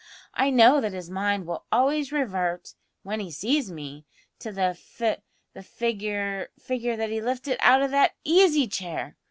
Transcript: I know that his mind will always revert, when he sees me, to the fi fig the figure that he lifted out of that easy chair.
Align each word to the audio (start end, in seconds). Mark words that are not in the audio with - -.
I 0.33 0.49
know 0.49 0.81
that 0.81 0.93
his 0.93 1.11
mind 1.11 1.45
will 1.45 1.65
always 1.71 2.11
revert, 2.11 2.73
when 3.03 3.19
he 3.19 3.29
sees 3.29 3.71
me, 3.71 4.07
to 4.39 4.51
the 4.51 4.73
fi 4.73 5.17
fig 5.21 5.21
the 5.53 5.61
figure 6.57 6.97
that 6.97 7.11
he 7.11 7.21
lifted 7.21 7.57
out 7.59 7.83
of 7.83 7.91
that 7.91 8.15
easy 8.23 8.67
chair. 8.67 9.15